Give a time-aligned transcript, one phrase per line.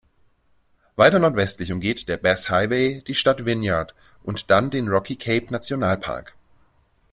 [0.95, 3.93] Weiter nordwestlich umgeht der Bass Highway die Stadt Wynyard
[4.23, 6.33] und dann den Rocky-Cape-Nationalpark.